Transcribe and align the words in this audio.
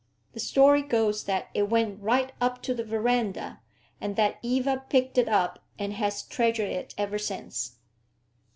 The 0.33 0.39
story 0.39 0.81
goes 0.81 1.25
that 1.25 1.49
it 1.53 1.69
went 1.69 2.01
right 2.01 2.31
up 2.41 2.63
to 2.63 2.73
the 2.73 2.83
verandah, 2.83 3.59
and 4.01 4.15
that 4.15 4.39
Eva 4.41 4.83
picked 4.89 5.19
it 5.19 5.29
up, 5.29 5.59
and 5.77 5.93
has 5.93 6.23
treasured 6.23 6.69
it 6.71 6.95
ever 6.97 7.19
since. 7.19 7.75